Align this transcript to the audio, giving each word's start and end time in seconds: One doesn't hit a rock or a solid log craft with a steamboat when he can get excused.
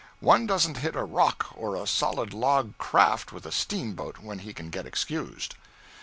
One 0.19 0.47
doesn't 0.47 0.77
hit 0.77 0.95
a 0.95 1.03
rock 1.03 1.53
or 1.55 1.75
a 1.75 1.85
solid 1.85 2.33
log 2.33 2.75
craft 2.79 3.31
with 3.31 3.45
a 3.45 3.51
steamboat 3.51 4.17
when 4.17 4.39
he 4.39 4.51
can 4.51 4.71
get 4.71 4.87
excused. 4.87 5.53